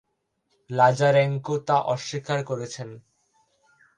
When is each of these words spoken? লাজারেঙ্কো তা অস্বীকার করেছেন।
লাজারেঙ্কো 0.69 1.55
তা 1.67 1.77
অস্বীকার 1.93 2.39
করেছেন। 2.43 2.89